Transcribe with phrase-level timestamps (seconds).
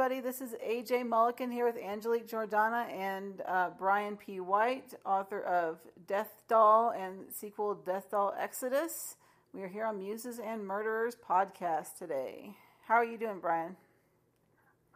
[0.00, 0.22] everybody.
[0.22, 4.40] This is AJ Mulliken here with Angelique Jordana and uh, Brian P.
[4.40, 5.76] White, author of
[6.06, 9.16] Death Doll and sequel Death Doll Exodus.
[9.52, 12.56] We are here on Muses and Murderers podcast today.
[12.88, 13.76] How are you doing, Brian?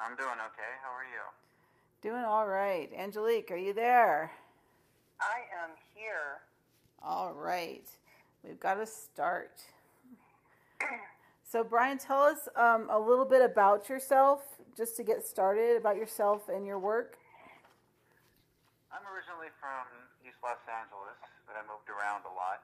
[0.00, 0.72] I'm doing okay.
[0.82, 2.10] How are you?
[2.10, 2.88] Doing all right.
[2.98, 4.32] Angelique, are you there?
[5.20, 6.40] I am here.
[7.02, 7.84] All right.
[8.42, 9.60] We've got to start.
[11.54, 14.40] So, Brian, tell us um, a little bit about yourself,
[14.76, 17.18] just to get started, about yourself and your work.
[18.90, 19.86] I'm originally from
[20.22, 22.62] East Los Angeles, but I moved around a lot,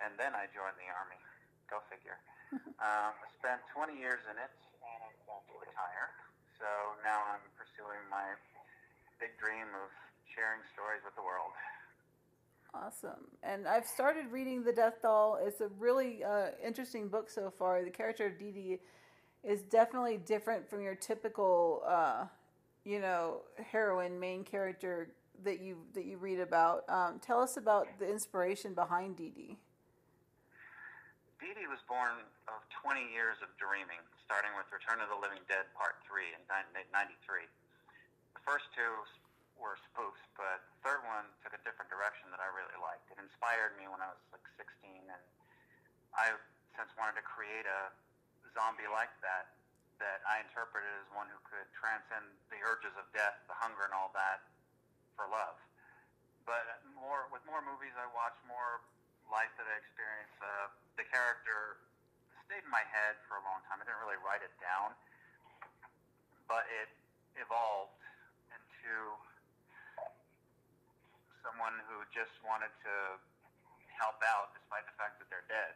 [0.00, 1.20] and then I joined the Army.
[1.68, 2.20] Go figure.
[2.80, 4.52] um, I spent 20 years in it,
[4.84, 6.12] and I'm about to retire.
[6.56, 6.68] So
[7.04, 8.36] now I'm pursuing my
[9.20, 9.88] big dream of
[10.28, 11.52] sharing stories with the world.
[12.72, 13.32] Awesome.
[13.42, 15.38] And I've started reading The Death Doll.
[15.40, 17.82] It's a really uh, interesting book so far.
[17.82, 18.80] The character of Dee Dee
[19.46, 22.26] is definitely different from your typical, uh,
[22.82, 25.14] you know, heroine main character
[25.46, 26.82] that you that you read about.
[26.90, 29.54] Um, tell us about the inspiration behind Dee Dee.
[31.38, 35.44] Dee Dee was born of 20 years of dreaming, starting with Return of the Living
[35.46, 36.42] Dead Part 3 in
[36.82, 37.46] 1993.
[38.34, 39.04] The first two
[39.60, 43.06] were spoofs, but the third one took a different direction that I really liked.
[43.14, 45.24] It inspired me when I was like 16, and
[46.16, 46.34] I
[46.74, 47.92] since wanted to create a
[48.56, 49.52] zombie like that
[50.00, 53.96] that I interpreted as one who could transcend the urges of death, the hunger, and
[53.96, 54.44] all that
[55.16, 55.56] for love.
[56.44, 58.84] But more with more movies I watched, more
[59.28, 60.68] life that I experienced, uh,
[61.00, 61.80] the character
[62.44, 63.80] stayed in my head for a long time.
[63.80, 64.92] I didn't really write it down,
[66.44, 66.92] but it
[67.40, 67.98] evolved
[68.52, 68.94] into
[71.40, 72.94] someone who just wanted to
[73.96, 75.74] help out despite the fact that they're dead.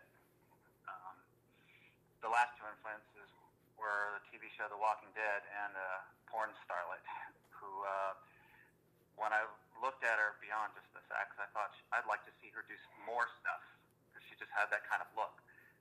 [2.20, 3.32] The last two influences
[3.80, 7.00] were the TV show The Walking Dead and a porn starlet
[7.56, 8.12] who, uh,
[9.16, 9.48] when I
[9.80, 12.76] looked at her beyond just the sex, I thought I'd like to see her do
[13.08, 13.64] more stuff
[14.12, 15.32] because she just had that kind of look.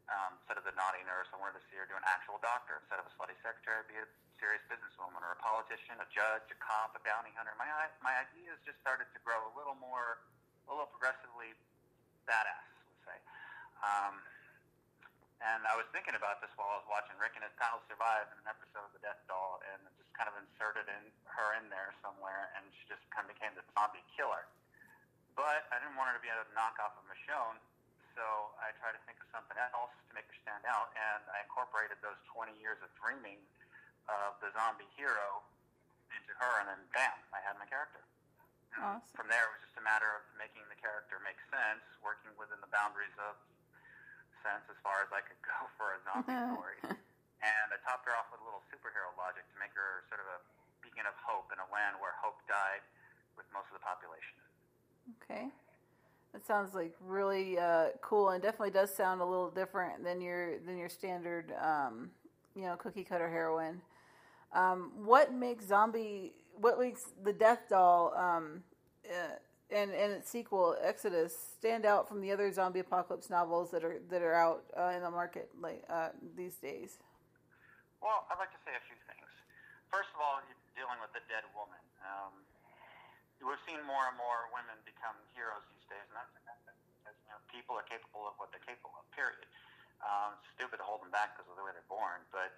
[0.07, 2.79] Um, instead of the naughty nurse, I wanted to see her do an actual doctor.
[2.81, 4.07] Instead of a slutty secretary, be a
[4.39, 7.51] serious businesswoman or a politician, a judge, a cop, a bounty hunter.
[7.59, 7.67] My
[7.99, 10.23] my ideas just started to grow a little more,
[10.65, 11.51] a little progressively
[12.23, 13.17] badass, let's say.
[13.83, 14.23] Um,
[15.39, 18.27] and I was thinking about this while I was watching Rick and his pals survive
[18.35, 21.71] in an episode of The Death Doll, and just kind of inserted in her in
[21.71, 24.47] there somewhere, and she just kind of became the zombie killer.
[25.39, 27.59] But I didn't want her to be a knockoff of Michonne,
[28.11, 31.47] so I tried to think of something else to make her stand out, and I
[31.47, 33.39] incorporated those 20 years of dreaming
[34.11, 35.39] of the zombie hero
[36.11, 38.03] into her, and then bam, I had my character.
[38.75, 39.01] Awesome.
[39.15, 42.59] From there, it was just a matter of making the character make sense, working within
[42.59, 43.39] the boundaries of
[44.45, 46.79] sense as far as I could go for a zombie story.
[47.39, 50.27] And I topped her off with a little superhero logic to make her sort of
[50.27, 50.39] a
[50.83, 52.83] beacon of hope in a land where hope died
[53.39, 54.35] with most of the population.
[55.23, 55.47] Okay.
[56.33, 60.59] That sounds like really uh, cool, and definitely does sound a little different than your
[60.59, 62.11] than your standard, um,
[62.55, 63.81] you know, cookie cutter heroine.
[64.53, 66.33] Um, what makes zombie?
[66.55, 68.63] What makes the Death Doll um,
[69.09, 69.37] uh,
[69.69, 74.01] and and its sequel Exodus stand out from the other zombie apocalypse novels that are
[74.09, 76.97] that are out uh, in the market like uh, these days?
[78.01, 79.27] Well, I'd like to say a few things.
[79.91, 81.81] First of all, you're dealing with a dead woman.
[82.05, 82.33] Um,
[83.43, 87.39] we've seen more and more women become heroes these days, and that's because you know
[87.51, 89.05] people are capable of what they're capable of.
[89.13, 89.43] Period.
[89.99, 92.55] Um, stupid to hold them back because of the way they're born, but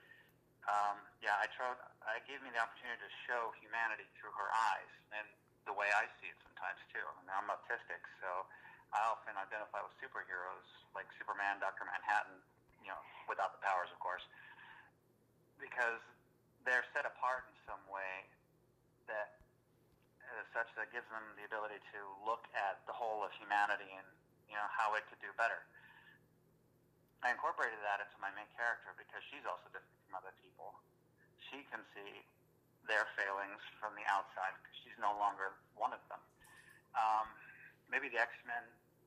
[0.70, 1.74] um, yeah, I tried.
[2.06, 5.26] I gave me the opportunity to show humanity through her eyes and
[5.66, 7.04] the way I see it sometimes too.
[7.04, 8.30] I mean, I'm autistic, so
[8.92, 10.68] I often identify with superheroes
[10.98, 12.42] like Superman, Doctor Manhattan.
[12.82, 14.26] You know, without the powers, of course,
[15.62, 16.02] because
[16.66, 18.26] they're set apart in some way
[19.06, 19.38] that
[20.40, 24.08] is such that gives them the ability to look at the whole of humanity and
[24.50, 25.62] you know how it could do better.
[27.22, 30.74] I incorporated that into my main character because she's also different from other people.
[31.38, 32.26] She can see
[32.90, 36.22] their failings from the outside because she's no longer one of them.
[36.98, 37.28] Um,
[37.88, 38.64] maybe the X Men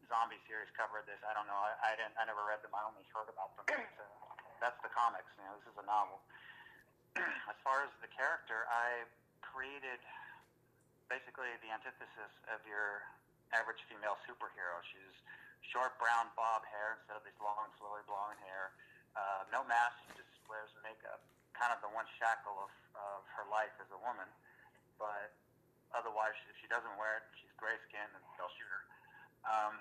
[0.06, 1.20] zombie series covered this.
[1.24, 1.58] I don't know.
[1.58, 2.16] I, I didn't.
[2.16, 2.72] I never read them.
[2.76, 3.66] I only heard about them.
[3.98, 4.04] So
[4.60, 5.28] that's the comics.
[5.36, 6.20] You know, this is a novel.
[7.50, 9.06] as far as the character, I
[9.40, 10.00] created
[11.06, 13.04] basically the antithesis of your
[13.52, 14.80] average female superhero.
[14.88, 15.16] She's
[15.70, 18.74] short brown bob hair instead of these long, flowy blonde hair.
[19.14, 21.22] Uh, no mask, she just wears makeup.
[21.54, 24.26] Kind of the one shackle of, of her life as a woman.
[24.98, 25.34] But
[25.94, 28.82] otherwise, if she doesn't wear it, she's gray skinned and they'll shoot her.
[29.46, 29.74] Um,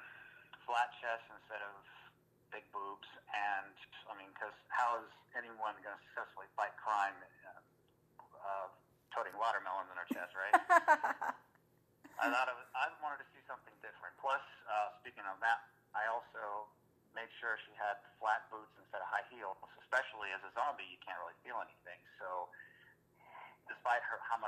[0.63, 1.73] flat chest instead of
[2.53, 3.09] big boobs.
[3.33, 3.73] And,
[4.07, 7.17] I mean, because how is anyone going to successfully fight crime
[7.49, 7.59] uh,
[8.37, 8.69] uh,
[19.93, 22.01] essentially as a zombie, you can't really feel anything.
[22.17, 22.49] So,
[23.69, 24.41] despite her how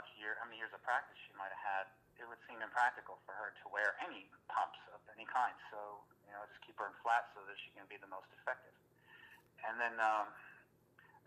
[0.56, 1.86] many years of practice she might have had,
[2.16, 5.52] it would seem impractical for her to wear any pumps of any kind.
[5.68, 8.32] So, you know, just keep her in flat so that she can be the most
[8.40, 8.72] effective.
[9.68, 10.32] And then um,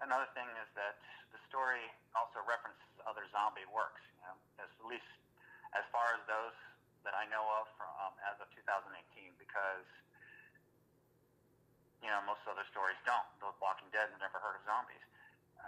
[0.00, 0.96] another thing is that
[1.28, 4.00] the story also references other zombie works.
[4.16, 5.12] You know, at least
[5.76, 6.56] as far as those
[7.04, 8.88] that I know of from um, as of 2018,
[9.36, 9.84] because
[12.00, 13.28] you know most other stories don't.
[13.44, 15.04] The Walking Dead never heard of zombies.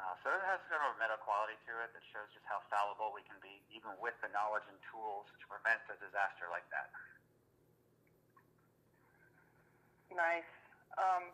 [0.00, 2.64] Uh, so it has sort of a meta quality to it that shows just how
[2.72, 6.64] fallible we can be, even with the knowledge and tools to prevent a disaster like
[6.72, 6.88] that.
[10.08, 10.48] Nice.
[10.96, 11.28] Um,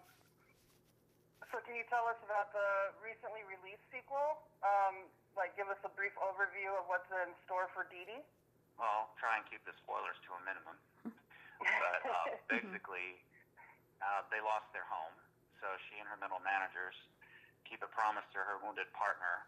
[1.55, 4.43] so can you tell us about the recently released sequel?
[4.67, 5.07] Um,
[5.39, 8.25] like, give us a brief overview of what's in store for Dee Dee.
[8.77, 10.77] Well, try and keep the spoilers to a minimum.
[11.63, 13.23] but uh, basically,
[14.03, 15.15] uh, they lost their home,
[15.63, 16.99] so she and her middle managers
[17.67, 19.43] keep a promise to her wounded partner,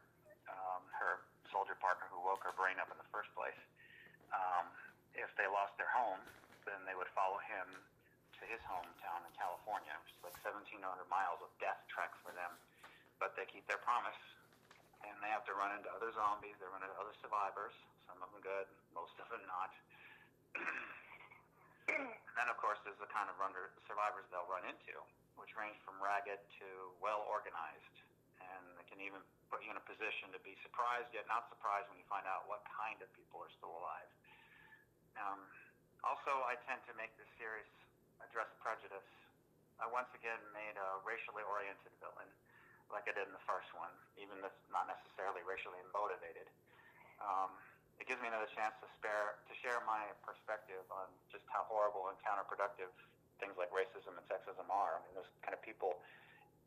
[0.50, 1.22] um, her
[1.54, 3.58] soldier partner who woke her brain up in the first place.
[4.34, 4.66] Um,
[5.14, 6.20] if they lost their home,
[6.66, 7.66] then they would follow him
[8.38, 12.52] to his hometown in California, which is like 1,700 miles of death trek for them.
[13.18, 14.18] But they keep their promise,
[15.02, 16.54] and they have to run into other zombies.
[16.62, 17.74] They run into other survivors.
[18.06, 19.72] Some of them good, most of them not.
[21.98, 24.94] and then, of course, there's the kind of runner, survivors they'll run into,
[25.34, 26.68] which range from ragged to
[27.02, 27.98] well organized
[28.88, 29.20] can even
[29.52, 32.48] put you in a position to be surprised yet not surprised when you find out
[32.48, 34.10] what kind of people are still alive.
[35.16, 35.40] Um,
[36.04, 37.68] also, I tend to make this series
[38.22, 39.08] address prejudice.
[39.78, 42.30] I once again made a racially oriented villain,
[42.90, 46.46] like I did in the first one, even if not necessarily racially motivated.
[47.22, 47.54] Um,
[47.98, 52.06] it gives me another chance to spare to share my perspective on just how horrible
[52.10, 52.90] and counterproductive
[53.42, 54.98] things like racism and sexism are.
[54.98, 55.98] I mean, those kind of people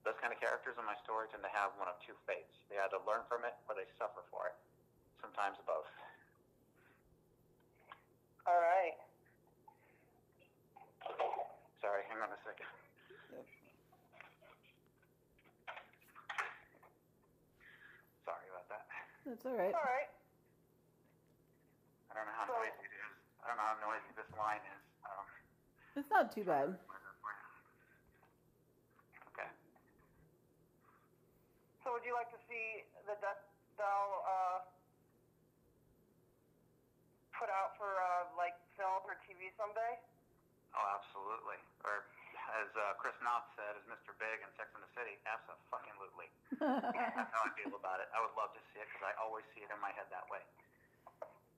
[0.03, 2.57] those kind of characters in my story tend to have one of two fates.
[2.69, 4.55] They either learn from it or they suffer for it.
[5.21, 5.85] Sometimes both.
[8.49, 8.97] All right.
[11.77, 12.69] Sorry, hang on a second.
[13.37, 13.45] Yep.
[18.25, 18.85] Sorry about that.
[19.25, 19.73] That's all right.
[19.73, 20.09] All right.
[22.09, 23.13] I don't know how So- noisy it is.
[23.41, 24.81] I don't know how noisy this line is.
[25.05, 25.25] Um,
[25.95, 26.77] It's not too bad.
[29.33, 29.49] Okay.
[31.81, 33.41] So would you like to see the Death
[33.77, 34.59] Doll uh,
[37.33, 39.97] put out for uh, like film or TV someday?
[40.77, 41.57] Oh, absolutely.
[41.81, 42.05] Or
[42.61, 44.13] as uh, Chris Noth said, as Mr.
[44.21, 46.29] Big in Sex and the City, absolutely.
[46.61, 48.07] That's how I feel about it.
[48.13, 50.29] I would love to see it because I always see it in my head that
[50.29, 50.43] way.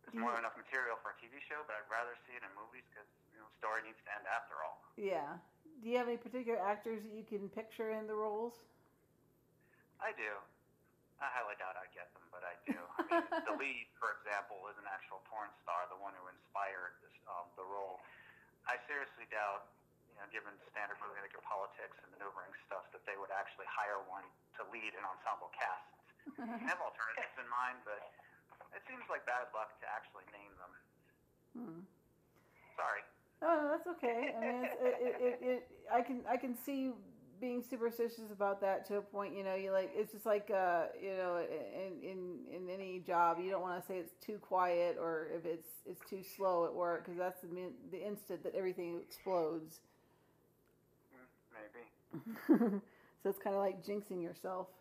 [0.07, 2.51] There's more than enough material for a TV show, but I'd rather see it in
[2.55, 4.79] movies because you know, the story needs to end after all.
[4.95, 5.35] yeah.
[5.81, 8.55] Do you have any particular actors that you can picture in the roles?
[10.03, 10.31] I do.
[11.23, 12.75] I highly doubt I'd get them, but I do.
[12.75, 16.99] I mean, the lead, for example, is an actual porn star, the one who inspired
[16.99, 18.03] this, um, the role.
[18.67, 19.71] I seriously doubt,
[20.11, 24.03] you know, given standard movie maker politics and maneuvering stuff, that they would actually hire
[24.11, 24.27] one
[24.59, 25.87] to lead an ensemble cast.
[26.51, 28.03] I have alternatives in mind, but
[28.75, 30.73] it seems like bad luck to actually name them.
[31.55, 31.81] Hmm.
[32.75, 33.03] Sorry.
[33.39, 34.35] Oh, no, that's okay.
[34.35, 36.95] I mean, it, it, it, I can I can see
[37.43, 39.35] being superstitious about that to a point.
[39.35, 42.19] You know, you like it's just like uh, you know, in in
[42.55, 45.99] in any job, you don't want to say it's too quiet or if it's it's
[46.07, 49.83] too slow at work because that's the min- the instant that everything explodes.
[51.51, 51.83] Maybe.
[53.19, 54.71] so it's kind of like jinxing yourself.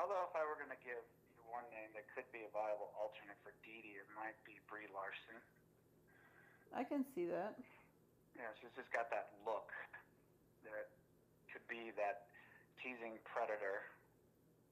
[0.00, 2.88] Although, if I were going to give you one name that could be a viable
[2.96, 5.36] alternate for Dee Dee, it might be Brie Larson.
[6.72, 7.52] I can see that.
[8.32, 9.68] Yeah, she's just got that look
[10.68, 10.88] that
[11.52, 12.28] could be that
[12.80, 13.84] teasing predator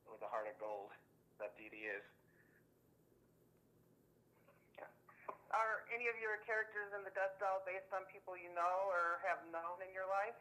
[0.08, 0.92] with a heart of gold
[1.40, 2.04] that Dee Dee is.
[5.52, 9.20] Are any of your characters in the Death Doll based on people you know or
[9.28, 10.40] have known in your life?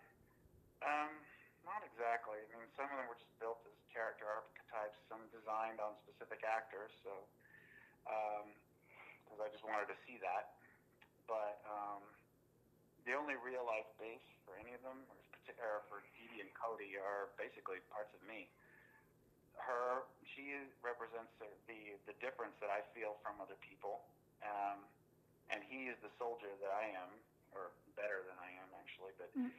[0.80, 1.12] Um,
[1.68, 2.40] not exactly.
[2.40, 6.48] I mean, some of them were just built as character archetypes, some designed on specific
[6.48, 7.12] actors, so,
[9.28, 10.56] because I just wanted to see that.
[11.28, 12.08] But um,
[13.04, 14.96] the only real life base for any of them,
[15.50, 18.50] or partic- for Dee and Cody, are basically parts of me.
[19.58, 24.02] Her, she represents the, the, the difference that I feel from other people.
[24.42, 24.80] Um,
[25.54, 27.10] and he is the soldier that I am,
[27.54, 29.30] or better than I am, actually, but.
[29.36, 29.52] Mm.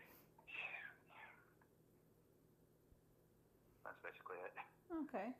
[3.85, 4.55] That's basically it.
[5.07, 5.35] Okay.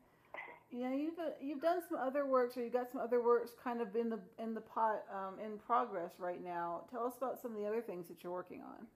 [0.73, 3.79] Yeah, you've uh, you've done some other works, or you've got some other works kind
[3.79, 6.81] of in the in the pot um, in progress right now.
[6.89, 8.87] Tell us about some of the other things that you're working on.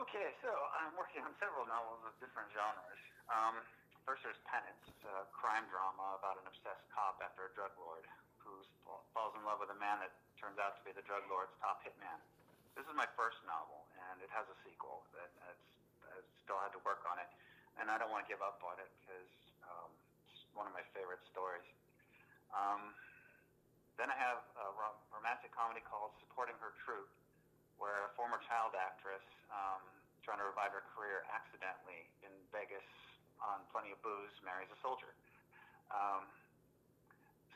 [0.00, 0.48] Okay, so
[0.80, 3.02] I'm working on several novels of different genres.
[3.28, 3.60] Um,
[4.08, 8.08] first, there's Penance, a crime drama about an obsessed cop after a drug lord
[8.40, 8.64] who
[9.12, 10.08] falls in love with a man that
[10.40, 12.16] turns out to be the drug lord's top hitman.
[12.72, 15.04] This is my first novel, and it has a sequel.
[15.12, 15.52] That I
[16.48, 17.28] still had to work on it,
[17.76, 19.28] and I don't want to give up on it because
[19.68, 19.92] um,
[20.24, 21.68] it's one of my favorite stories.
[22.56, 22.96] Um,
[24.00, 24.72] then I have a
[25.12, 27.19] romantic comedy called Supporting Her Troupe,
[27.80, 29.80] where a former child actress um,
[30.20, 32.84] trying to revive her career accidentally in Vegas
[33.40, 35.10] on plenty of booze marries a soldier.
[35.88, 36.28] Um,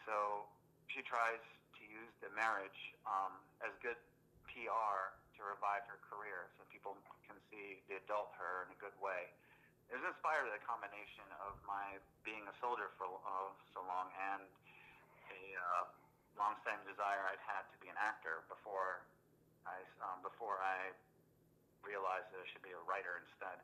[0.09, 0.49] so
[0.89, 1.45] she tries
[1.77, 4.01] to use the marriage um, as good
[4.49, 6.97] PR to revive her career so people
[7.29, 9.29] can see the adult her in a good way.
[9.93, 14.09] It was inspired by the combination of my being a soldier for uh, so long
[14.33, 14.43] and
[15.29, 15.85] a uh,
[16.41, 19.05] long-standing desire I'd had to be an actor before
[19.65, 20.93] I um, before I
[21.85, 23.61] realized that I should be a writer instead.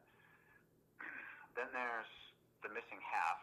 [1.57, 2.13] then there's
[2.61, 3.41] the missing half,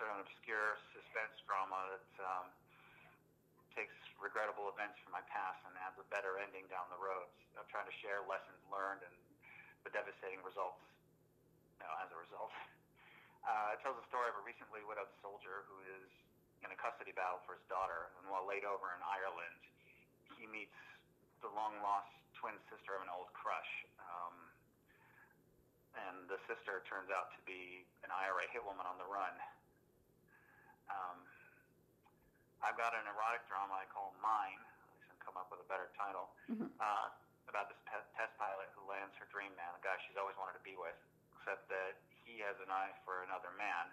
[0.00, 2.46] sort of an obscure suspense drama that um,
[3.76, 7.28] takes regrettable events from my past and adds a better ending down the road.
[7.58, 9.16] I'm trying to share lessons learned and
[9.84, 10.80] the devastating results
[11.76, 12.52] you know, as a result.
[13.44, 16.08] Uh, it tells the story of a recently widowed soldier who is
[16.64, 19.60] in a custody battle for his daughter, and while laid over in Ireland,
[20.40, 20.72] he meets
[21.44, 22.08] the long lost
[22.40, 23.72] twin sister of an old crush.
[24.00, 24.36] Um,
[25.94, 29.36] and the sister turns out to be an IRA hit woman on the run.
[30.88, 31.20] Um,
[32.64, 34.58] I've got an erotic drama I call Mine.
[34.58, 36.32] At least I've come up with a better title.
[36.48, 36.72] Mm-hmm.
[36.80, 37.12] Uh,
[37.44, 40.56] about this pe- test pilot who lands her dream man, the guy she's always wanted
[40.58, 40.96] to be with,
[41.38, 43.92] except that he has an eye for another man.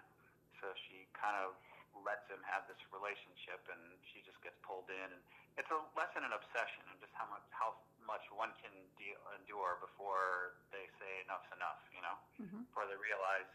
[0.58, 1.54] So she kind of
[2.00, 3.80] lets him have this relationship, and
[4.12, 5.08] she just gets pulled in.
[5.12, 5.22] And
[5.60, 7.76] it's a lesson in obsession and just how much how
[8.08, 11.80] much one can deal, endure before they say enough's enough.
[11.92, 12.62] You know, mm-hmm.
[12.72, 13.48] before they realize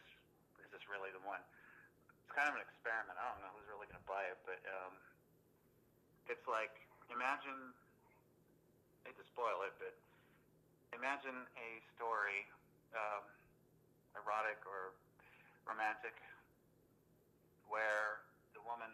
[0.61, 1.41] is this really the one.
[2.25, 3.17] It's kind of an experiment.
[3.17, 4.93] I don't know who's really going to buy it, but um,
[6.29, 6.73] it's like
[7.09, 7.73] imagine.
[9.05, 9.95] I hate to spoil it, but
[10.91, 12.43] imagine a story,
[12.91, 13.23] um,
[14.19, 14.91] erotic or
[15.63, 16.19] romantic,
[17.71, 18.26] where
[18.67, 18.91] woman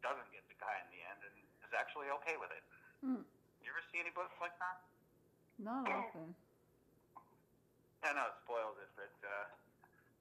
[0.00, 1.34] doesn't get the guy in the end and
[1.66, 2.62] is actually okay with it.
[3.02, 3.22] Hmm.
[3.58, 4.78] You ever see any books like that?
[5.58, 6.30] Not often.
[8.06, 9.50] Yeah, no, it spoils it, but uh,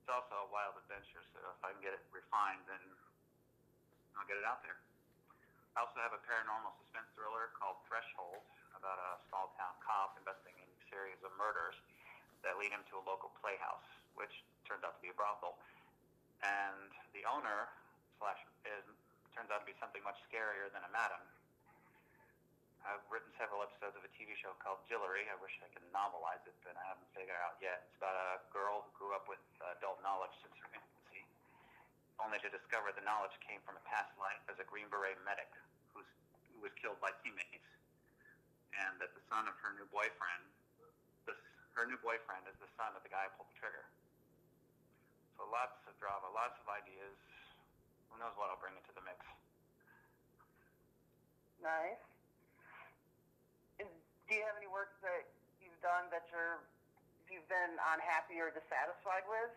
[0.02, 1.22] it's also a wild adventure.
[1.38, 2.82] So if I can get it refined, then
[4.18, 4.82] I'll get it out there.
[5.78, 8.42] I also have a paranormal suspense thriller called Threshold
[8.74, 11.76] about a small town cop investigating a series of murders
[12.48, 14.32] that lead him to a local playhouse, which
[14.64, 15.60] turns out to be a brothel.
[16.42, 17.68] And the owner
[18.20, 18.86] slash is
[19.36, 21.20] turns out to be something much scarier than a madam.
[22.88, 25.28] I've written several episodes of a TV show called Jillery.
[25.28, 27.84] I wish I could novelize it, but I haven't figured out yet.
[27.90, 29.42] It's about a girl who grew up with
[29.76, 31.26] adult knowledge since her infancy,
[32.22, 35.50] only to discover the knowledge came from a past life as a Green Beret medic
[35.92, 36.08] who's,
[36.54, 37.68] who was killed by teammates,
[38.78, 40.46] and that the son of her new boyfriend,
[41.26, 41.42] this,
[41.74, 43.84] her new boyfriend is the son of the guy who pulled the trigger.
[45.36, 47.18] So lots of drama, lots of ideas,
[48.16, 49.20] who knows what I'll bring into the mix.
[51.60, 52.00] Nice.
[53.84, 55.28] And do you have any work that
[55.60, 56.64] you've done that you're
[57.28, 59.52] you've been unhappy or dissatisfied with?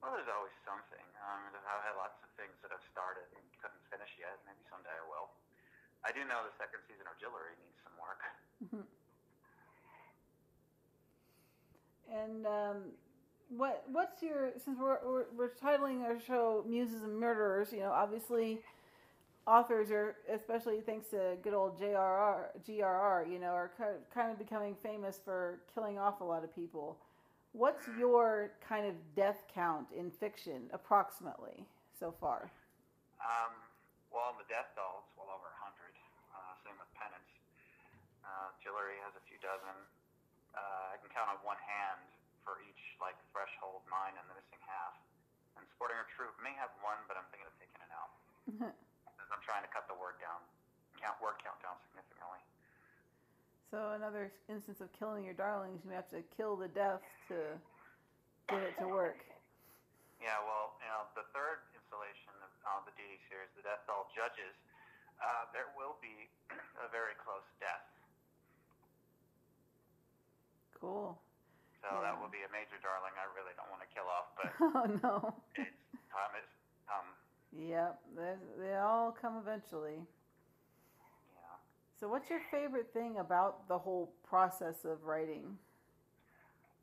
[0.00, 1.04] Well, there's always something.
[1.20, 4.40] Um, I've had lots of things that I've started and couldn't finish yet.
[4.48, 5.28] Maybe someday I will.
[6.06, 8.22] I do know the second season of Jillery needs some work.
[8.64, 8.86] Mm-hmm.
[12.08, 12.78] And um,
[13.48, 17.72] what what's your since we're, we're, we're titling our show "Muses and Murderers"?
[17.72, 18.60] You know, obviously,
[19.46, 23.70] authors are, especially thanks to good old JRR, GRR, you know, are
[24.12, 26.98] kind of becoming famous for killing off a lot of people.
[27.52, 31.64] What's your kind of death count in fiction, approximately,
[31.98, 32.52] so far?
[33.24, 33.56] Um,
[34.12, 35.96] well, the death dolls, well over a hundred.
[36.28, 37.32] Uh, same with Penance.
[38.20, 38.52] Uh,
[39.08, 39.72] has a few dozen.
[40.52, 42.04] Uh, I can count on one hand
[42.44, 44.94] for each like threshold, mine and the missing half.
[45.58, 48.12] And Supporting Her Troupe may have one, but I'm thinking of taking it out.
[49.18, 50.40] Because I'm trying to cut the word down,
[51.02, 52.38] count word count down significantly.
[53.68, 57.36] So another instance of killing your darlings, you have to kill the death to
[58.48, 59.20] get it to work.
[60.22, 64.08] Yeah, well, you know, the third installation of uh, the DD series, the Death Doll
[64.16, 64.56] Judges,
[65.20, 66.30] uh, there will be
[66.84, 67.84] a very close death.
[70.80, 71.18] Cool.
[71.88, 72.12] So yeah.
[72.12, 73.16] that will be a major darling.
[73.16, 75.14] I really don't want to kill off, but oh no,
[75.56, 76.48] it's time is
[76.84, 77.08] come.
[77.56, 80.04] Yep, they they all come eventually.
[81.32, 81.56] Yeah.
[81.96, 85.56] So, what's your favorite thing about the whole process of writing?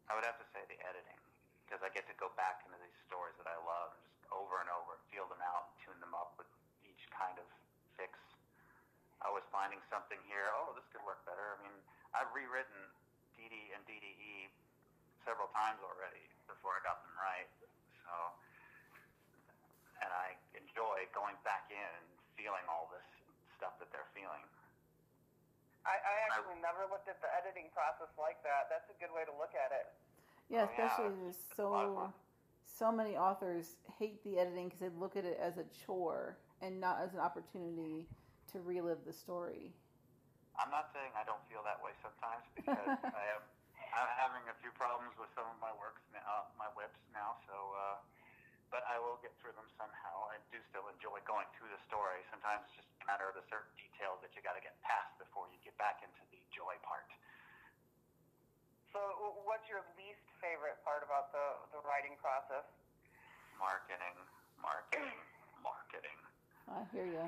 [0.10, 1.22] I would have to say the editing
[1.66, 4.58] because I get to go back into these stories that I love and just over
[4.58, 6.50] and over feel them out, tune them up with
[6.82, 7.46] each kind of
[7.94, 8.18] fix.
[9.22, 10.50] I was finding something here.
[10.54, 11.58] Oh, this could work better.
[11.58, 11.78] I mean,
[12.14, 12.78] I've rewritten
[13.34, 14.54] DD and DDE
[15.26, 17.50] several times already before I got them right.
[18.06, 18.14] So,
[20.06, 23.04] and I enjoy going back in and feeling all this
[23.58, 24.46] stuff that they're feeling.
[25.86, 28.70] I, I actually I, never looked at the editing process like that.
[28.70, 29.90] That's a good way to look at it.
[30.50, 32.14] Yeah, oh, especially yeah, there's so
[32.66, 36.82] so many authors hate the editing because they look at it as a chore and
[36.82, 38.10] not as an opportunity
[38.52, 39.74] to relive the story.
[40.58, 43.44] I'm not saying I don't feel that way sometimes because I am
[43.96, 44.45] I'm having a few
[44.76, 47.40] problems with some of my works now, my whips now.
[47.48, 47.98] So, uh,
[48.70, 50.30] but I will get through them somehow.
[50.30, 52.20] I do still enjoy going through the story.
[52.28, 55.16] Sometimes it's just a matter of the certain details that you got to get past
[55.16, 57.08] before you get back into the joy part.
[58.92, 59.00] So,
[59.44, 62.64] what's your least favorite part about the the writing process?
[63.60, 64.16] Marketing,
[64.60, 65.20] marketing,
[65.68, 66.20] marketing.
[66.72, 67.28] I hear you.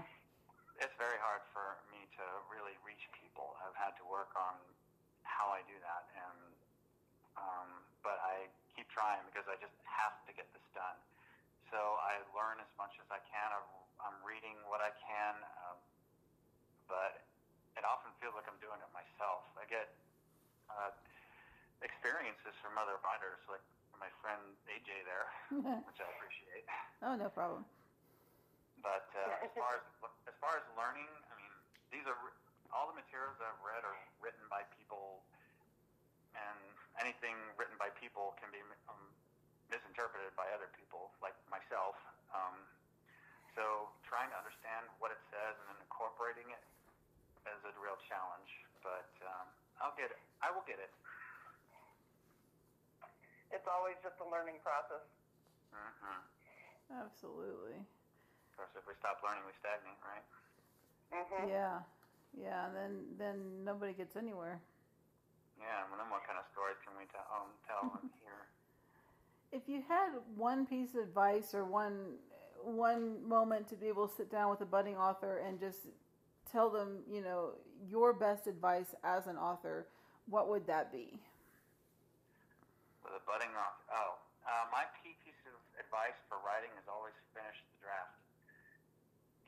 [0.79, 3.57] It's very hard for me to really reach people.
[3.59, 4.55] I've had to work on
[5.27, 6.46] how I do that, and
[7.37, 7.69] um,
[8.01, 10.97] but I keep trying because I just have to get this done.
[11.69, 13.47] So I learn as much as I can.
[13.99, 15.35] I'm reading what I can,
[15.67, 15.77] um,
[16.87, 17.21] but
[17.75, 19.45] it often feels like I'm doing it myself.
[19.59, 19.91] I get
[20.71, 20.93] uh,
[21.83, 23.63] experiences from other writers, like
[23.97, 25.27] my friend AJ there,
[25.87, 26.65] which I appreciate.
[27.03, 27.65] Oh, no problem.
[28.85, 29.85] But uh, as far as
[30.29, 31.53] as far as learning, I mean,
[31.89, 32.15] these are
[32.69, 35.25] all the materials I've read are written by people,
[36.37, 36.61] and
[37.01, 39.01] anything written by people can be um,
[39.97, 41.97] misinterpreted by other people, like myself.
[42.29, 42.53] Um,
[43.57, 46.61] so trying to understand what it says and then incorporating it
[47.49, 48.45] is a real challenge.
[48.85, 49.49] But um,
[49.81, 50.21] I'll get it.
[50.45, 50.93] I will get it.
[53.49, 55.01] It's always just a learning process.
[55.73, 56.21] Mm-hmm.
[56.93, 57.81] Absolutely.
[57.81, 60.25] Of course, if we stop learning, we stagnate, right?
[61.09, 61.49] Mm-hmm.
[61.49, 61.81] Yeah.
[62.37, 64.61] Yeah, and then then nobody gets anywhere.
[65.57, 68.26] Yeah, and then what kind of stories can we tell, um, tell here?
[69.51, 72.19] If you had one piece of advice or one
[72.63, 75.87] one moment to be able to sit down with a budding author and just
[76.51, 77.55] tell them, you know,
[77.87, 79.87] your best advice as an author,
[80.27, 81.15] what would that be?
[82.99, 87.15] For the budding author, oh, uh, my key piece of advice for writing is always
[87.31, 88.17] finish the draft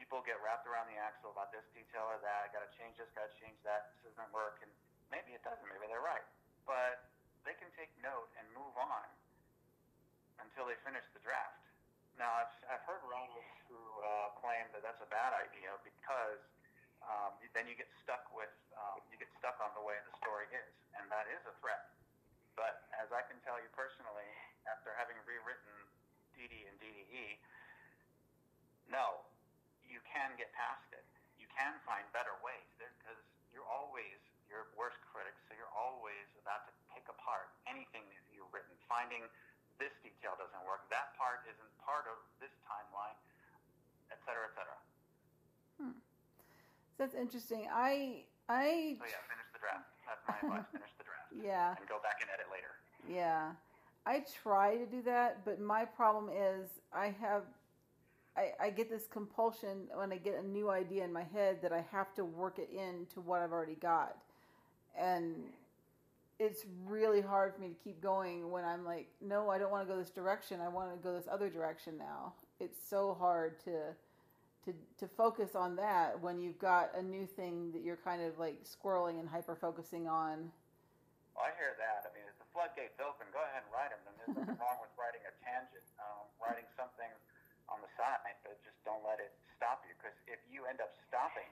[0.10, 2.42] people get wrapped around the axle about this detail or that.
[2.42, 3.94] I got to change this, got to change that.
[4.00, 4.72] This doesn't work, and
[5.12, 5.68] maybe it doesn't.
[5.68, 6.26] Maybe they're right,
[6.64, 7.04] but
[7.44, 9.06] they can take note and move on
[10.40, 11.62] until they finish the draft.
[12.18, 16.42] Now, I've, I've heard writers who uh, claim that that's a bad idea because
[17.06, 20.50] um, then you get stuck with um, you get stuck on the way the story
[20.50, 21.94] is, and that is a threat.
[22.58, 24.26] But as I can tell you personally,
[24.66, 25.78] after having rewritten
[26.34, 27.38] DD and DDE,
[28.90, 29.22] no,
[29.86, 31.06] you can get past it.
[31.38, 33.22] You can find better ways because
[33.54, 34.18] you're always
[34.50, 39.22] your worst critic, so you're always about to pick apart anything that you've written, finding
[39.80, 43.18] this detail doesn't work, that part isn't part of this timeline,
[44.12, 44.78] et cetera, et cetera.
[45.80, 45.98] Hmm.
[47.00, 47.66] That's interesting.
[47.72, 49.00] I I.
[49.00, 49.88] So yeah, finish the draft.
[50.04, 50.68] That's my advice.
[50.76, 51.32] Finish the draft.
[51.32, 51.80] Yeah.
[51.80, 52.76] And go back and edit later.
[53.08, 53.56] Yeah.
[54.06, 57.44] I try to do that, but my problem is I have
[58.36, 61.74] I, I get this compulsion when I get a new idea in my head that
[61.74, 64.18] I have to work it into what I've already got.
[64.98, 65.36] And
[66.40, 69.86] it's really hard for me to keep going when I'm like, no, I don't want
[69.86, 70.64] to go this direction.
[70.64, 72.34] I want to go this other direction now.
[72.64, 73.92] It's so hard to
[74.64, 78.40] to to focus on that when you've got a new thing that you're kind of
[78.40, 80.52] like squirreling and hyper focusing on.
[81.36, 82.08] Well, I hear that.
[82.08, 84.04] I mean, if the floodgates open, go ahead and write them.
[84.08, 87.12] And there's nothing wrong with writing a tangent, um, writing something
[87.68, 89.96] on the side, but just don't let it stop you.
[90.00, 91.48] Because if you end up stopping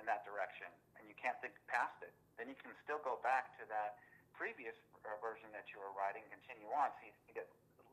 [0.00, 3.56] in that direction and you can't think past it, then you can still go back
[3.60, 4.00] to that
[4.40, 4.72] previous
[5.04, 7.48] uh, version that you were writing, continue on, so you can get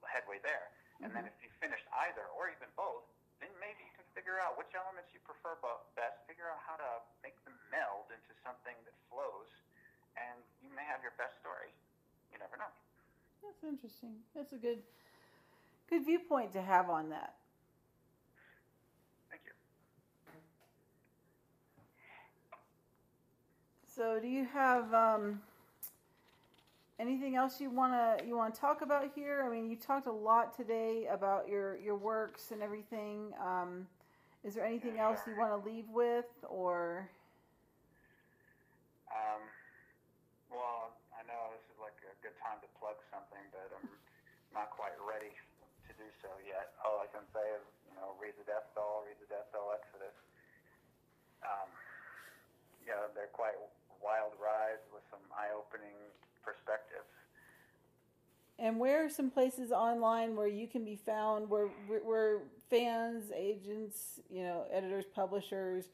[0.08, 0.72] headway there.
[1.04, 1.20] And mm-hmm.
[1.20, 3.04] then if you finish either or even both,
[3.44, 5.60] then maybe you can figure out which elements you prefer
[6.00, 9.52] best, figure out how to make them meld into something that flows,
[10.16, 11.70] and you may have your best story.
[12.32, 12.72] You never know.
[13.44, 14.24] That's interesting.
[14.32, 14.80] That's a good
[15.92, 17.36] good viewpoint to have on that.
[19.30, 19.54] Thank you.
[23.86, 25.40] So, do you have um,
[27.00, 29.44] anything else you wanna you wanna talk about here?
[29.46, 33.34] I mean, you talked a lot today about your your works and everything.
[33.44, 33.88] Um,
[34.44, 37.10] is there anything else you want to leave with, or?
[39.12, 39.44] Um,
[40.48, 43.92] well, I know this is like a good time to plug something, but I'm
[44.56, 45.36] not quite ready
[45.90, 46.78] to do so yet.
[46.86, 49.74] All I can say is, you know, read the Death Doll, read the Death Doll
[49.76, 50.16] Exodus.
[51.44, 51.68] Um,
[52.88, 53.58] yeah, they're quite
[54.00, 55.98] wild rides with some eye-opening
[56.48, 57.12] perspectives.
[58.58, 64.20] And where are some places online where you can be found, where where fans, agents,
[64.30, 65.86] you know, editors, publishers,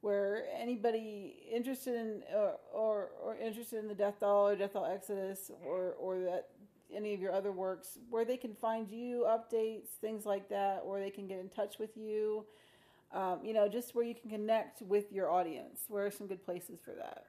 [0.00, 4.86] where anybody interested in or, or, or interested in the Death Doll or Death Doll
[4.86, 6.48] Exodus or or that
[6.92, 10.98] any of your other works, where they can find you, updates, things like that, or
[10.98, 12.44] they can get in touch with you.
[13.12, 15.86] Um, you know, just where you can connect with your audience.
[15.88, 17.26] Where are some good places for that?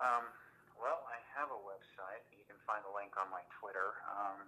[0.00, 0.24] Um,
[0.80, 2.24] well, I have a website.
[2.32, 4.40] You can find the link on my Twitter, um,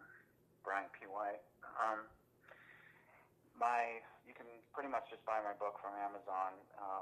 [0.64, 1.04] Brian P.
[1.04, 1.44] White.
[1.76, 2.08] Um,
[3.60, 6.52] my, you can pretty much just buy my book from Amazon.
[6.76, 7.00] Uh,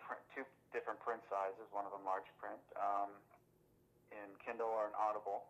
[0.00, 1.68] print, two different print sizes.
[1.76, 3.12] One of them large print um,
[4.08, 5.44] in Kindle or in Audible.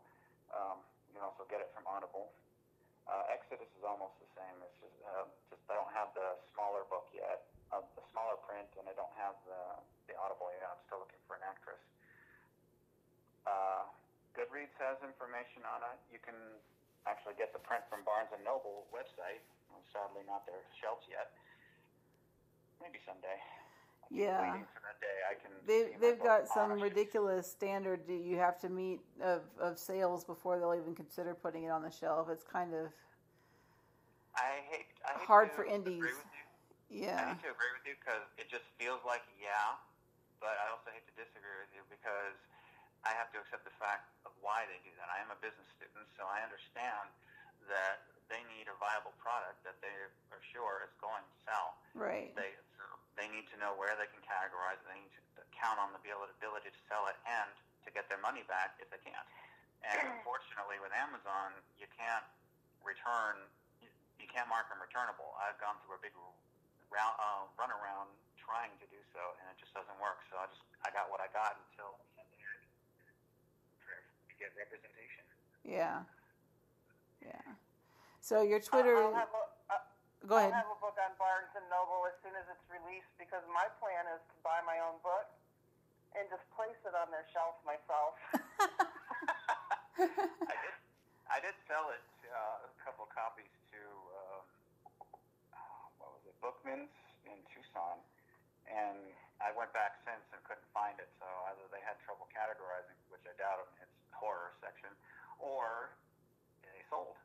[0.51, 2.35] Um, you can also get it from Audible.
[3.07, 4.59] Uh, Exodus is almost the same.
[4.67, 8.69] It's just, uh, just I don't have the smaller book yet, uh, the smaller print,
[8.77, 9.63] and I don't have the
[10.11, 10.67] the Audible yet.
[10.67, 11.81] I'm still looking for an actress.
[13.47, 13.87] Uh,
[14.35, 15.99] Goodreads has information on it.
[16.11, 16.37] You can
[17.07, 19.41] actually get the print from Barnes and Noble website.
[19.95, 21.33] Sadly, not their shelves yet.
[22.81, 23.39] Maybe someday.
[24.11, 24.41] Yeah.
[24.41, 25.19] Waiting for that day.
[25.29, 25.53] I can.
[25.69, 30.59] They, they've got some ridiculous standard that you have to meet of, of sales before
[30.59, 32.29] they'll even consider putting it on the shelf.
[32.33, 32.89] It's kind of
[34.39, 34.89] I hate.
[35.05, 36.01] I hate hard for indies.
[36.01, 36.17] you.
[36.89, 37.37] I yeah.
[37.37, 39.77] need to agree with you because it just feels like yeah,
[40.41, 42.39] but I also hate to disagree with you because
[43.05, 45.13] I have to accept the fact of why they do that.
[45.13, 47.13] I am a business student, so I understand
[47.69, 49.93] that they need a viable product that they
[50.33, 51.77] are sure is going to sell.
[51.93, 52.33] Right.
[52.33, 52.57] They
[53.19, 54.79] they need to know where they can categorize.
[54.79, 54.87] it.
[54.87, 57.51] They need to count on the ability to sell it and
[57.83, 59.27] to get their money back if they can't.
[59.83, 62.25] And unfortunately, with Amazon, you can't
[62.87, 63.43] return.
[63.83, 63.91] You,
[64.31, 65.35] can't mark them returnable.
[65.41, 66.13] I've gone through a big
[66.93, 70.21] round, uh, run around trying to do so, and it just doesn't work.
[70.31, 71.97] So I just I got what I got until
[74.29, 75.25] to get representation.
[75.65, 76.07] Yeah.
[77.25, 77.57] Yeah.
[78.21, 79.01] So your Twitter.
[79.01, 79.58] I'll have a, uh,
[80.29, 80.53] go ahead.
[80.53, 83.65] I'll have a book on Barnes and Noble as soon as it's released because my
[83.81, 85.25] plan is to buy my own book
[86.13, 88.21] and just place it on their shelf myself.
[89.99, 90.75] I did
[91.33, 94.45] I did sell it uh, a couple of copies to um,
[95.97, 96.93] what was it Bookman's
[97.25, 97.97] in Tucson,
[98.69, 99.01] and
[99.41, 101.09] I went back since and couldn't find it.
[101.17, 104.93] So either they had trouble categorizing, which I doubt in its horror section,
[105.41, 105.97] or
[106.65, 107.17] they sold.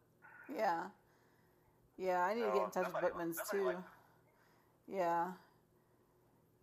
[0.47, 0.87] Yeah.
[2.03, 3.73] Yeah, I need to get in touch with Bookman's too.
[4.91, 5.27] Yeah.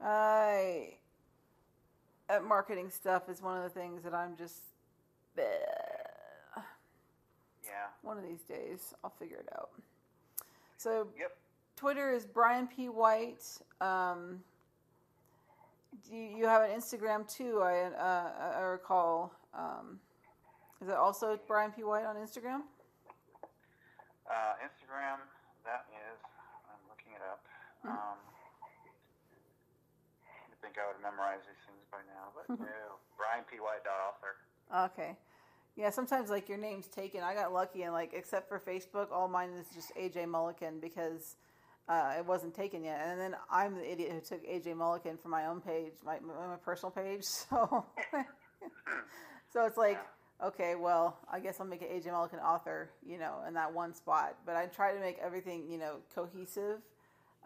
[0.03, 0.95] I
[2.29, 4.63] that marketing stuff is one of the things that I'm just
[5.37, 5.45] bleh.
[7.65, 7.87] Yeah.
[8.03, 9.71] one of these days I'll figure it out.
[10.77, 11.37] So Yep.
[11.77, 13.45] Twitter is Brian P White.
[13.81, 14.43] Um,
[16.07, 17.63] do you, you have an Instagram too?
[17.63, 19.33] I uh, I recall.
[19.55, 19.99] Um,
[20.83, 22.63] is it also Brian P White on Instagram?
[24.31, 25.19] Uh, Instagram.
[25.67, 26.19] That is.
[26.71, 27.43] I'm looking it up.
[27.83, 27.91] Hmm.
[27.91, 28.19] Um,
[30.47, 33.03] I think I would memorize these things by now, but no.
[33.19, 33.59] Brian P.
[33.59, 33.83] White.
[33.85, 34.39] Author.
[34.71, 35.19] Okay.
[35.77, 37.23] Yeah, sometimes like your name's taken.
[37.23, 41.37] I got lucky and like except for Facebook, all mine is just AJ Mulligan because
[41.89, 43.01] uh, it wasn't taken yet.
[43.05, 46.57] And then I'm the idiot who took AJ Mulligan for my own page, my my
[46.65, 47.25] personal page.
[47.51, 47.85] So
[49.53, 49.99] so it's like
[50.45, 53.95] okay, well, I guess I'll make an AJ Mulligan author, you know, in that one
[53.95, 54.37] spot.
[54.47, 56.81] But I try to make everything, you know, cohesive.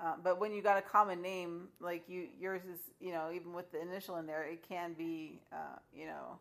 [0.02, 3.52] Uh, but when you got a common name, like you, yours is, you know, even
[3.52, 6.38] with the initial in there, it can be, uh, you know,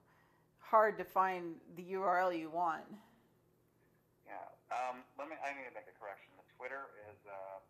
[0.59, 2.83] hard to find the URL you want.
[4.25, 4.41] Yeah.
[4.73, 5.35] Um, let me.
[5.45, 6.33] I need to make a correction.
[6.33, 7.61] The Twitter is uh,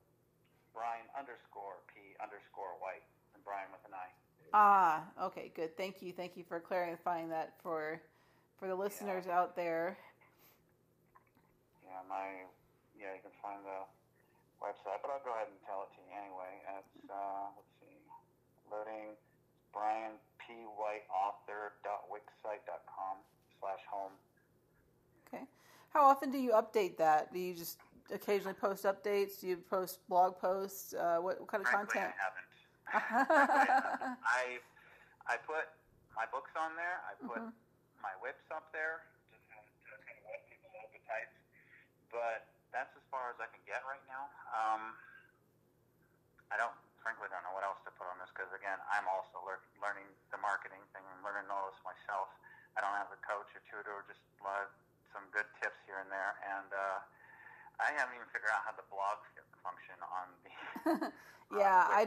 [0.74, 3.04] Brian underscore P underscore White,
[3.36, 4.08] and Brian with an I.
[4.54, 5.76] Ah, okay, good.
[5.76, 8.00] Thank you, thank you for clarifying that for
[8.64, 9.98] for the listeners out there.
[11.84, 12.48] Yeah, my.
[12.96, 13.84] Yeah, you can find the
[14.64, 16.64] website, but I'll go ahead and tell it to you anyway.
[16.80, 18.00] It's uh, let's see,
[18.72, 19.20] loading.
[19.76, 23.20] Brian P White Author dot dot com
[23.60, 24.14] slash home.
[25.28, 25.44] Okay.
[25.92, 27.34] How often do you update that?
[27.34, 27.80] Do you just
[28.14, 29.42] occasionally post updates?
[29.42, 30.94] Do you post blog posts?
[30.94, 32.16] Uh, what, what kind of Frankly, content?
[32.88, 34.20] I haven't.
[34.24, 34.44] I
[35.28, 35.68] I put
[36.16, 37.02] my books on there.
[37.04, 37.52] I put Mhm.
[38.04, 39.08] My whips up there
[40.04, 41.34] kind of whet people's appetites.
[42.12, 44.30] But that's as far as I can get right now.
[44.52, 44.94] Um,
[46.52, 49.42] I don't, frankly, don't know what else to put on this because again, I'm also
[49.42, 51.02] lear- learning the marketing thing.
[51.02, 52.30] I'm learning all this myself.
[52.78, 54.70] I don't have a coach or tutor, just a lot of,
[55.14, 56.34] some good tips here and there.
[56.42, 57.00] And uh,
[57.78, 59.22] I haven't even figured out how the blog
[59.62, 60.52] function on the.
[61.62, 62.04] yeah, uh, I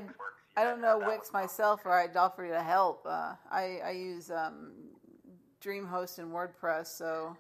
[0.58, 3.06] I don't know Wix myself, or I'd offer you to help.
[3.06, 4.85] Uh, I I use um,
[5.66, 7.36] DreamHost and WordPress, so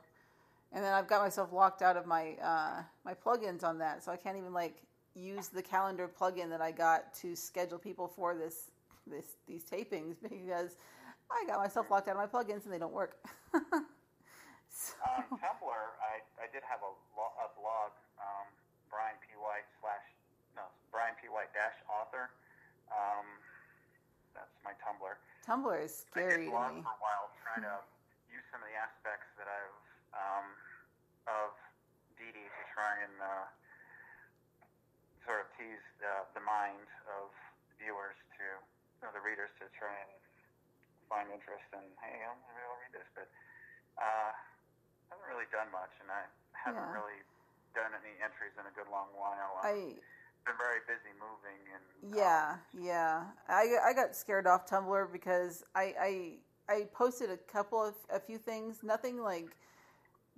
[0.72, 4.10] and then I've got myself locked out of my uh, my plugins on that, so
[4.10, 4.82] I can't even like
[5.14, 8.70] use the calendar plugin that I got to schedule people for this
[9.06, 10.76] this these tapings because
[11.30, 13.18] I got myself locked out of my plugins and they don't work.
[13.54, 17.90] so, on Tumblr, I, I did have a, a blog,
[18.22, 18.46] um,
[18.90, 19.34] Brian P.
[19.34, 20.06] White slash,
[20.54, 20.62] no,
[20.94, 21.26] Brian P.
[21.26, 22.30] White dash author.
[22.94, 23.26] Um,
[24.34, 25.18] that's my Tumblr.
[25.42, 27.74] Tumblr is I scary did to blog for a while, trying to
[28.56, 29.84] some of the aspects that I've,
[30.16, 30.48] um,
[31.28, 31.52] of
[32.16, 33.44] Dee Dee to try and, uh,
[35.28, 37.28] sort of tease the, the mind of
[37.76, 38.46] viewers to,
[39.04, 40.16] or the readers to try and
[41.04, 43.28] find interest in, hey, I'll, maybe I'll read this, but,
[44.00, 44.32] uh,
[45.12, 46.24] haven't really done much, and I
[46.56, 46.96] haven't Yeah.
[46.96, 47.20] really
[47.76, 49.60] done any entries in a good long while.
[49.60, 50.00] I've I
[50.48, 51.84] been very busy moving and
[52.16, 53.36] um, Yeah, yeah.
[53.52, 56.10] I, I got scared off Tumblr because I, I
[56.68, 59.56] I posted a couple of a few things, nothing like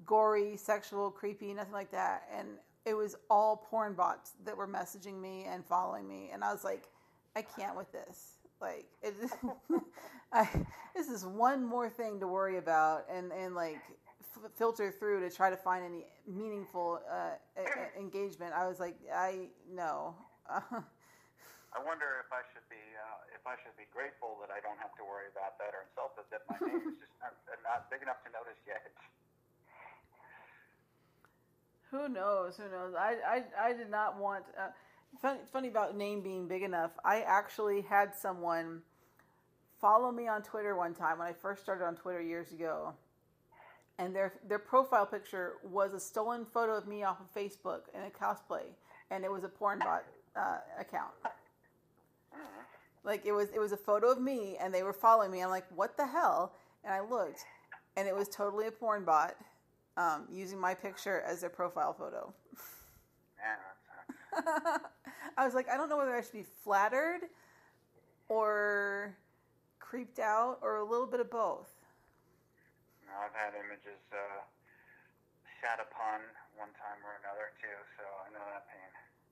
[0.04, 2.48] gory, sexual, creepy, nothing like that, and
[2.84, 6.64] it was all porn bots that were messaging me and following me, and I was
[6.64, 6.88] like,
[7.36, 8.34] I can't with this.
[8.60, 9.14] Like it,
[10.32, 10.48] I
[10.94, 13.78] this is one more thing to worry about, and and like
[14.20, 18.52] f- filter through to try to find any meaningful uh, e- e- engagement.
[18.54, 20.14] I was like, I no.
[20.50, 22.67] I wonder if I should
[23.48, 26.44] I should be grateful that I don't have to worry about that, or insulted that
[26.52, 27.32] my name is just not,
[27.64, 28.92] not big enough to notice yet.
[31.90, 32.60] Who knows?
[32.60, 32.92] Who knows?
[32.92, 34.44] I, I, I did not want.
[34.52, 34.68] Uh,
[35.22, 36.90] funny, funny about name being big enough.
[37.04, 38.82] I actually had someone
[39.80, 42.92] follow me on Twitter one time when I first started on Twitter years ago,
[43.98, 48.02] and their their profile picture was a stolen photo of me off of Facebook in
[48.02, 48.68] a cosplay,
[49.10, 50.04] and it was a porn bot
[50.36, 51.14] uh, account.
[53.08, 55.42] Like it was it was a photo of me, and they were following me.
[55.42, 56.52] I'm like, what the hell?
[56.84, 57.40] And I looked,
[57.96, 59.34] and it was totally a porn bot
[59.96, 62.34] um, using my picture as their profile photo.
[65.38, 67.22] I was like, I don't know whether I should be flattered
[68.28, 69.16] or
[69.80, 71.70] creeped out or a little bit of both.
[73.08, 74.44] I've had images uh,
[75.62, 76.20] shat upon
[76.60, 78.87] one time or another too, so I know that pain.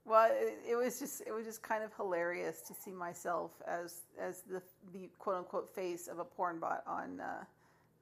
[0.06, 4.02] Well, it, it was just it was just kind of hilarious to see myself as
[4.20, 7.42] as the the quote unquote face of a porn bot on uh,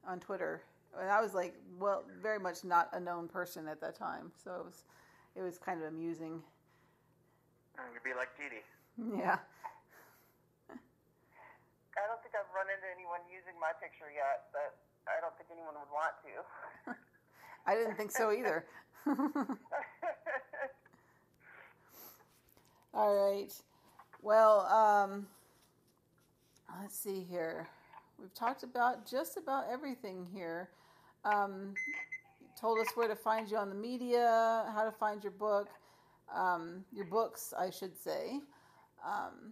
[0.07, 0.61] on Twitter,
[0.99, 4.51] and I was like, well, very much not a known person at that time, so
[4.51, 4.83] it was
[5.35, 6.43] it was kind of amusing.
[7.79, 8.61] I'm gonna be like Dee.
[9.17, 9.39] Yeah.
[11.95, 14.75] I don't think I've run into anyone using my picture yet, but
[15.07, 16.43] I don't think anyone would want to.
[17.65, 18.67] I didn't think so either.
[22.95, 23.51] All right.
[24.21, 25.27] Well, um,
[26.81, 27.67] let's see here.
[28.17, 30.69] We've talked about just about everything here.
[31.25, 31.73] Um,
[32.57, 35.67] told us where to find you on the media, how to find your book,
[36.33, 38.39] um, your books, I should say.
[39.05, 39.51] Um,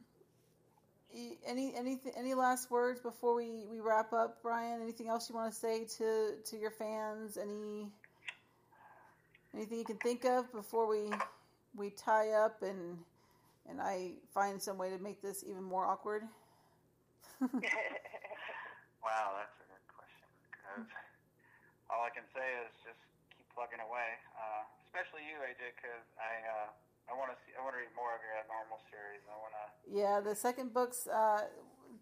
[1.45, 4.81] any any any last words before we, we wrap up, Brian?
[4.81, 7.37] Anything else you want to say to to your fans?
[7.37, 7.89] Any
[9.53, 11.11] anything you can think of before we
[11.75, 12.97] we tie up and
[13.69, 16.23] and I find some way to make this even more awkward?
[19.03, 20.27] Wow, that's a good question.
[20.47, 20.87] 'cause
[21.91, 23.03] all I can say is just
[23.35, 26.67] keep plugging away, uh, especially you, AJ, because I uh,
[27.11, 29.19] I want to see I want to read more of your abnormal series.
[29.27, 29.65] I want to.
[29.91, 31.51] Yeah, the second book's uh,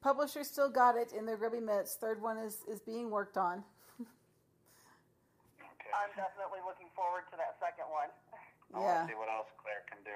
[0.06, 1.98] publisher still got it in their grubby mitts.
[1.98, 3.66] Third one is is being worked on.
[5.82, 5.90] Okay.
[5.98, 8.14] I'm definitely looking forward to that second one.
[8.72, 10.14] I want Yeah, to see what else Claire can do.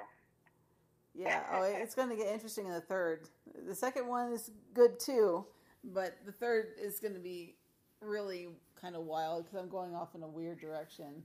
[1.17, 1.43] Yeah.
[1.51, 3.29] Oh, it's going to get interesting in the third.
[3.67, 5.45] The second one is good too,
[5.83, 7.55] but the third is going to be
[8.01, 8.49] really
[8.79, 11.23] kind of wild because I'm going off in a weird direction.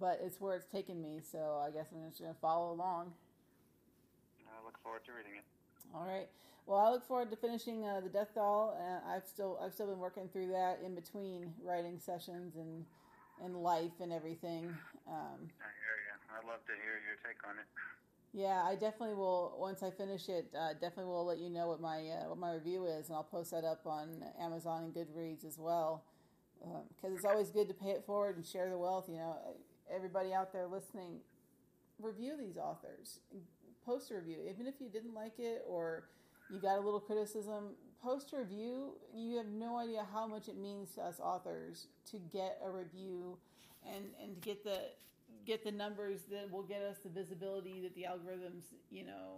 [0.00, 3.12] But it's where it's taken me, so I guess I'm just going to follow along.
[4.50, 5.44] I look forward to reading it.
[5.94, 6.28] All right.
[6.66, 8.74] Well, I look forward to finishing uh, the Death Doll.
[8.80, 12.84] Uh, I've still I've still been working through that in between writing sessions and
[13.42, 14.64] and life and everything.
[15.06, 16.14] Um, I hear you.
[16.32, 17.68] I'd love to hear your take on it.
[18.34, 19.54] Yeah, I definitely will.
[19.58, 22.52] Once I finish it, uh, definitely will let you know what my uh, what my
[22.52, 26.04] review is, and I'll post that up on Amazon and Goodreads as well.
[26.60, 29.04] Because it's always good to pay it forward and share the wealth.
[29.08, 29.36] You know,
[29.94, 31.20] everybody out there listening,
[32.00, 33.20] review these authors,
[33.86, 36.04] post a review, even if you didn't like it or
[36.50, 38.94] you got a little criticism, post a review.
[39.14, 43.38] You have no idea how much it means to us authors to get a review
[43.86, 44.80] and, and to get the
[45.44, 49.36] get the numbers that will get us the visibility that the algorithms, you know,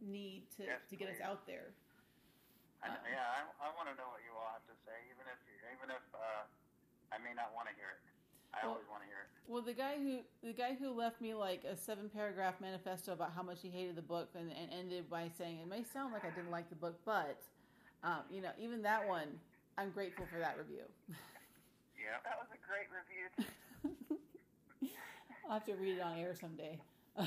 [0.00, 1.72] need to, Yes, to get us out there.
[2.82, 5.24] I, Um, yeah, I, I want to know what you all have to say, even
[5.30, 5.38] if
[5.78, 6.42] even if uh,
[7.14, 8.00] I may not want to hear it.
[8.52, 9.28] I Well- always want to hear it.
[9.48, 13.32] Well, the guy who the guy who left me like a seven paragraph manifesto about
[13.32, 16.24] how much he hated the book and, and ended by saying it may sound like
[16.24, 17.38] I didn't like the book, but
[18.04, 19.28] um, you know, even that one,
[19.78, 20.84] I'm grateful for that review.
[22.02, 22.18] Yeah.
[22.24, 24.18] That was a great review.
[25.52, 26.80] I'll have to read it on air someday.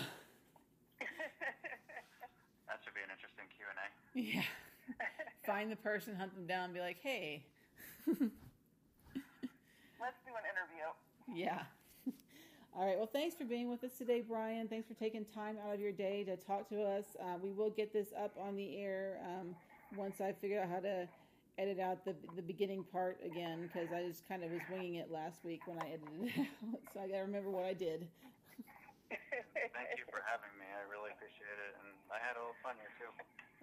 [2.68, 4.36] That should be an interesting Q and A.
[4.36, 4.42] yeah,
[5.46, 7.46] find the person, hunt them down, and be like, hey,
[8.08, 8.18] Let's
[10.26, 10.90] do an interview.
[11.36, 11.62] yeah.
[12.76, 12.98] All right.
[12.98, 14.68] Well, thanks for being with us today, Brian.
[14.68, 17.06] Thanks for taking time out of your day to talk to us.
[17.22, 19.56] Uh, we will get this up on the air um,
[19.96, 21.08] once I figure out how to
[21.58, 25.12] edit out the the beginning part again because I just kind of was winging it
[25.12, 26.80] last week when I edited it out.
[26.94, 28.08] So I got to remember what I did.
[29.10, 30.66] Thank you for having me.
[30.66, 33.12] I really appreciate it, and I had a little fun here too.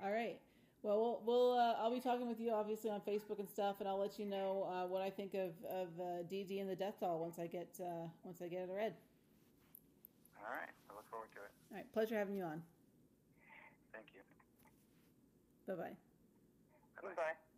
[0.05, 0.41] All right.
[0.83, 3.89] Well, we'll, we'll uh, I'll be talking with you obviously on Facebook and stuff, and
[3.89, 7.01] I'll let you know uh, what I think of of uh, DD and the Death
[7.01, 8.95] Doll once I get uh, once I get it read.
[10.43, 10.71] All right.
[10.91, 11.53] I look forward to it.
[11.71, 11.93] All right.
[11.93, 12.63] Pleasure having you on.
[13.93, 14.23] Thank you.
[15.69, 15.97] Bye bye.
[17.01, 17.15] Bye-bye.
[17.15, 17.52] Bye.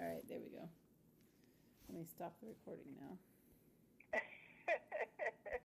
[0.00, 0.22] All right.
[0.28, 0.68] There we go.
[1.88, 3.18] Let me stop the recording now.